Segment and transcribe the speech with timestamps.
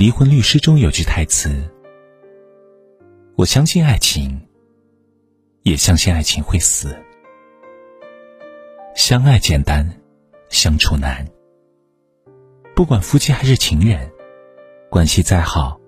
[0.00, 1.62] 离婚律师》中有句台词
[3.36, 4.40] ：“我相信爱情，
[5.62, 6.96] 也相信爱情会死。
[8.96, 9.86] 相爱简单，
[10.48, 11.28] 相处难。
[12.74, 14.10] 不管夫妻还是情人，
[14.88, 15.78] 关系再好，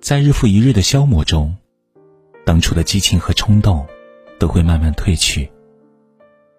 [0.00, 1.54] 在日复一日的消磨中，
[2.46, 3.86] 当初的激情和冲动
[4.38, 5.52] 都会慢慢褪去，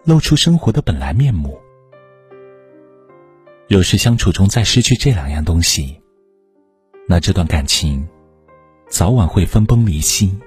[0.03, 1.59] 露出生活的本来面目。
[3.67, 5.99] 若是相处中再失去这两样东西，
[7.05, 8.07] 那这段感情，
[8.87, 10.39] 早晚会分崩离析。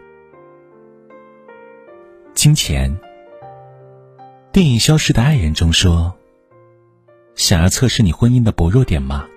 [2.34, 2.98] 金钱。
[4.52, 6.16] 电影《消失的爱人》中说
[7.36, 9.28] ：“想要测试你婚姻的薄弱点吗？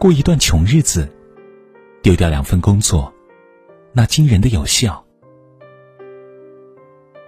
[0.00, 1.08] 过一段穷日子，
[2.02, 3.14] 丢掉两份工作，
[3.92, 5.04] 那惊人的有效。”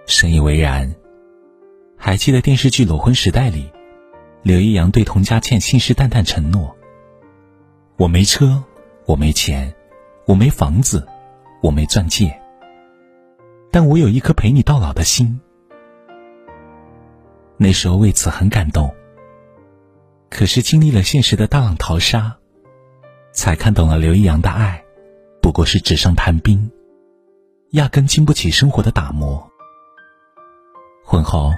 [0.05, 0.93] 深以为然。
[1.95, 3.71] 还记得电视剧《裸婚时代》里，
[4.43, 6.75] 刘一阳对童佳倩信誓旦旦承诺。
[7.97, 8.61] 我没车，
[9.05, 9.73] 我没钱，
[10.25, 11.07] 我没房子，
[11.61, 12.37] 我没钻戒，
[13.71, 15.39] 但我有一颗陪你到老的心。
[17.55, 18.93] 那时候为此很感动。
[20.29, 22.35] 可是经历了现实的大浪淘沙，
[23.31, 24.83] 才看懂了刘易阳的爱，
[25.41, 26.69] 不过是纸上谈兵，
[27.71, 29.49] 压根经不起生活的打磨。
[31.05, 31.53] 婚后，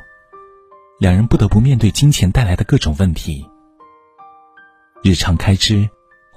[1.00, 3.44] 两人不得不面对金钱带来的各种问题，
[5.02, 5.90] 日常开支。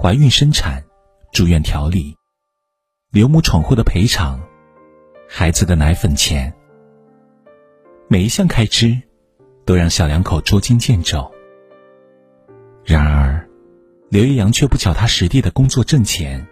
[0.03, 0.83] 怀孕、生产、
[1.31, 2.17] 住院调理、
[3.11, 4.41] 刘母闯祸的赔偿、
[5.29, 6.51] 孩子的奶粉钱，
[8.09, 8.99] 每一项开支
[9.67, 11.31] 都让小两口捉襟见肘。
[12.83, 13.47] 然而，
[14.09, 16.49] 刘一阳却不脚踏实地的工作挣钱，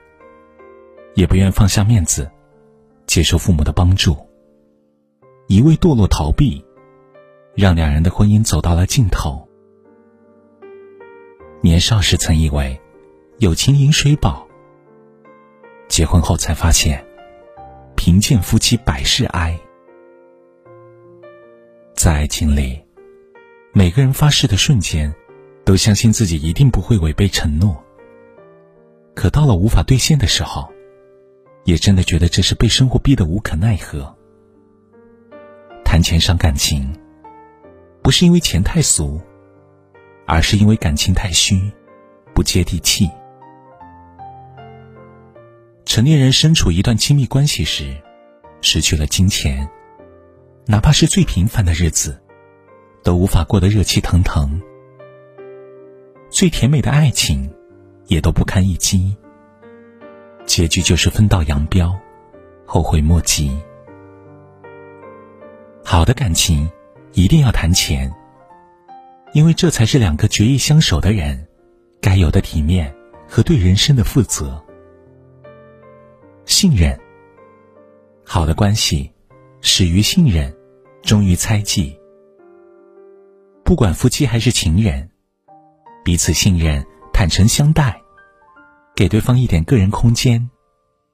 [1.15, 2.31] 也不愿放下面子，
[3.07, 4.15] 接受父母的帮助，
[5.47, 6.63] 一味堕落逃避，
[7.55, 9.49] 让两人的婚姻走到了尽头。
[11.63, 12.79] 年少时曾以为。
[13.39, 14.45] 有情饮水饱。
[15.89, 17.05] 结婚后才发现，
[17.95, 19.57] 贫贱夫妻百事哀。
[21.95, 22.85] 在爱情里，
[23.73, 25.15] 每个人发誓的瞬间，
[25.65, 27.81] 都相信自己一定不会违背承诺。
[29.15, 30.69] 可到了无法兑现的时候，
[31.63, 34.13] 也真的觉得这是被生活逼得无可奈何。
[35.85, 36.93] 谈钱伤感情，
[38.03, 39.21] 不是因为钱太俗，
[40.27, 41.71] 而是因为感情太虚，
[42.35, 43.09] 不接地气。
[45.99, 47.93] 成年人身处一段亲密关系时，
[48.61, 49.69] 失去了金钱，
[50.65, 52.23] 哪怕是最平凡的日子，
[53.03, 54.63] 都无法过得热气腾腾。
[56.31, 57.53] 最甜美的爱情，
[58.07, 59.17] 也都不堪一击。
[60.47, 61.99] 结局就是分道扬镳，
[62.65, 63.59] 后悔莫及。
[65.85, 66.71] 好的感情，
[67.13, 68.09] 一定要谈钱，
[69.33, 71.49] 因为这才是两个决意相守的人，
[72.01, 72.95] 该有的体面
[73.27, 74.65] 和对人生的负责。
[76.49, 76.99] 信任，
[78.25, 79.13] 好的关系
[79.61, 80.51] 始于信任，
[81.03, 81.95] 终于猜忌。
[83.63, 85.11] 不管夫妻还是情人，
[86.03, 88.01] 彼此信任、坦诚相待，
[88.97, 90.49] 给对方一点个人空间，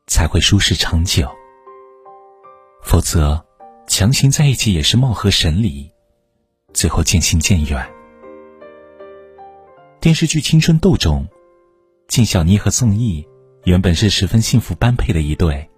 [0.06, 1.28] 才会舒适长久。
[2.84, 3.45] 否则，
[3.89, 5.91] 强行在一起也是貌合神离，
[6.72, 7.93] 最后渐行渐远。
[10.01, 11.27] 电视剧《青春痘》中，
[12.06, 13.27] 靳小妮和宋轶。
[13.65, 15.71] 原本是十分幸福般配的一对，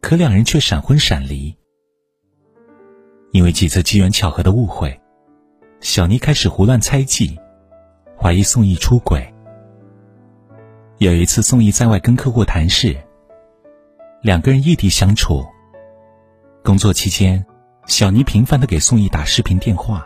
[0.00, 1.56] 可两人却闪婚闪离。
[3.30, 5.00] 因为几次机缘巧合的误会，
[5.80, 7.38] 小妮开始胡乱猜忌，
[8.20, 9.32] 怀疑宋轶出轨。
[10.98, 12.96] 有一次，宋轶在外跟客户谈事，
[14.20, 15.44] 两个人异地相处。
[16.64, 17.46] 工作期间，
[17.86, 20.04] 小妮频繁的给宋轶打视频电话，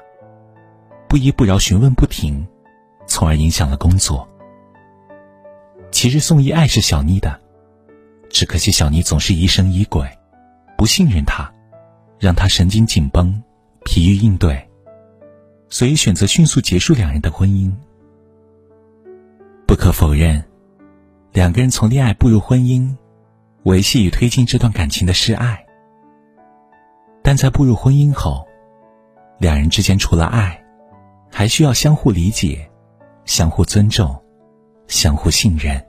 [1.08, 2.46] 不依不饶询问不停，
[3.06, 4.28] 从而影响了工作。
[5.90, 7.40] 其实宋轶爱是小妮的，
[8.28, 10.06] 只可惜小妮总是疑神疑鬼，
[10.76, 11.52] 不信任他，
[12.18, 13.42] 让他神经紧绷，
[13.84, 14.68] 疲于应对，
[15.68, 17.72] 所以选择迅速结束两人的婚姻。
[19.66, 20.44] 不可否认，
[21.32, 22.96] 两个人从恋爱步入婚姻，
[23.64, 25.64] 维系与推进这段感情的是爱。
[27.22, 28.46] 但在步入婚姻后，
[29.38, 30.64] 两人之间除了爱，
[31.30, 32.70] 还需要相互理解，
[33.24, 34.22] 相互尊重。
[34.88, 35.82] 相互信任。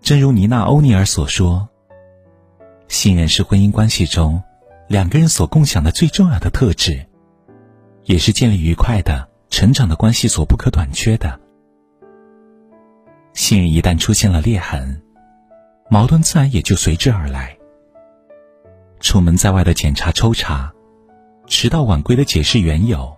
[0.00, 1.68] 正如妮娜·欧尼尔所说
[2.88, 4.42] ：“信任是婚姻关系中
[4.88, 7.06] 两个人所共享的最重要的特质，
[8.04, 11.38] 也是建立愉快的、成长的关系所不可短缺的。
[13.34, 15.00] 信任一旦出现了裂痕，
[15.90, 17.56] 矛盾自然也就随之而来。
[19.00, 20.72] 出门在外的检查抽查，
[21.46, 23.16] 迟到晚归的解释缘由，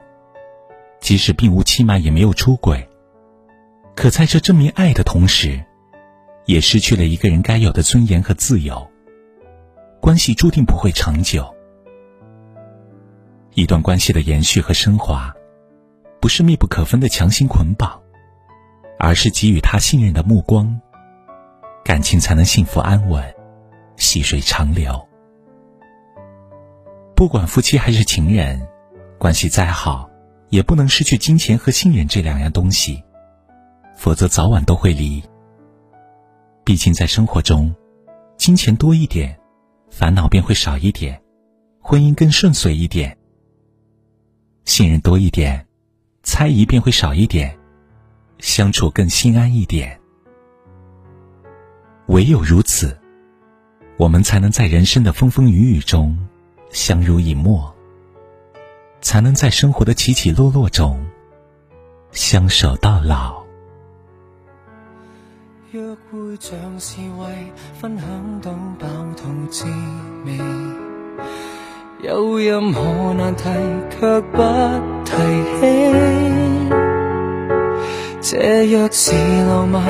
[1.00, 2.88] 即使并无欺瞒，也没有出轨。”
[3.94, 5.62] 可在这证明爱的同时，
[6.46, 8.90] 也失去了一个人该有的尊严和自由。
[10.00, 11.54] 关系注定不会长久。
[13.54, 15.32] 一段关系的延续和升华，
[16.20, 18.00] 不是密不可分的强行捆绑，
[18.98, 20.80] 而是给予他信任的目光，
[21.84, 23.22] 感情才能幸福安稳，
[23.96, 25.06] 细水长流。
[27.14, 28.66] 不管夫妻还是情人，
[29.18, 30.10] 关系再好，
[30.48, 33.04] 也不能失去金钱和信任这两样东西，
[34.02, 35.22] 否则早晚都会离。
[36.64, 37.72] 毕竟在生活中，
[38.36, 39.38] 金钱多一点。
[39.90, 41.22] 烦恼便会少一点，
[41.80, 43.16] 婚姻更顺遂一点，
[44.64, 45.64] 信任多一点，
[46.24, 47.56] 猜疑便会少一点，
[48.38, 50.00] 相处更心安一点。
[52.06, 52.98] 唯有如此，
[53.98, 56.18] 我们才能在人生的风风雨雨中
[56.70, 57.72] 相濡以沫，
[59.00, 60.98] 才能在生活的起起落落中
[62.10, 63.40] 相守到老。
[65.72, 68.06] 约会像是为分享
[68.42, 68.86] 到饱
[69.16, 69.64] 肚滋
[70.26, 70.38] 味，
[72.02, 73.44] 有任何难题
[73.88, 74.42] 却不
[75.06, 75.12] 提
[75.60, 75.62] 起。
[78.20, 79.14] 这若是
[79.48, 79.82] 浪漫，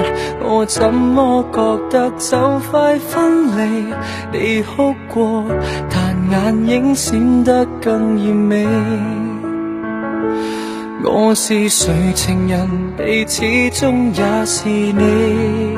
[0.45, 3.93] 我怎么觉得就快分离？
[4.33, 5.45] 你哭过，
[5.91, 8.65] 但眼影闪得更艳美。
[11.05, 15.77] 我是谁情人，你始终也是你。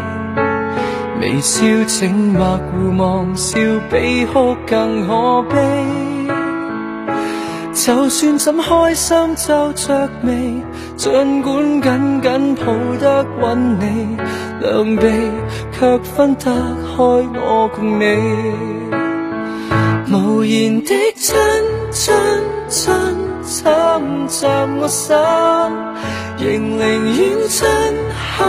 [1.20, 3.58] 微笑静默互望，笑
[3.90, 5.56] 比哭更可悲。
[7.72, 10.62] 就算怎开心皱着眉，
[10.96, 14.16] 尽管紧紧抱得稳你，
[14.60, 15.06] 两臂
[15.72, 18.04] 却分得开我共你。
[20.12, 21.34] 无言的亲
[24.84, 25.16] 我心，
[26.36, 27.66] 仍宁愿亲
[28.36, 28.44] 口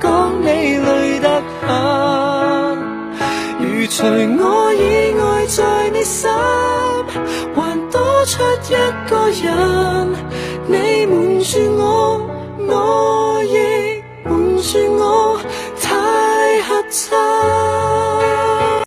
[0.00, 0.46] 讲你
[0.78, 1.68] 累得很。
[3.60, 4.02] 如除
[4.42, 6.28] 我以外在你心，
[7.54, 7.56] 还
[7.88, 8.74] 多出一
[9.08, 10.12] 个人，
[10.66, 12.20] 你瞒住我，
[12.66, 15.38] 我亦瞒住我，
[15.80, 15.88] 太
[16.62, 17.59] 合衬。